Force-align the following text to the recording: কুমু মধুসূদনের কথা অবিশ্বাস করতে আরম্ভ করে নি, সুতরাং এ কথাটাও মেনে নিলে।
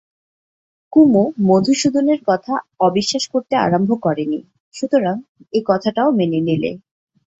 কুমু 0.93 1.23
মধুসূদনের 1.47 2.19
কথা 2.27 2.53
অবিশ্বাস 2.79 3.23
করতে 3.33 3.53
আরম্ভ 3.57 3.89
করে 4.01 4.23
নি, 4.25 4.39
সুতরাং 4.75 5.15
এ 5.53 5.59
কথাটাও 5.69 6.09
মেনে 6.11 6.39
নিলে। 6.47 6.71